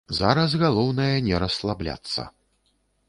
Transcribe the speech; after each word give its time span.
Зараз 0.19 0.55
галоўнае 0.63 1.15
не 1.27 1.35
расслабляцца. 1.43 2.21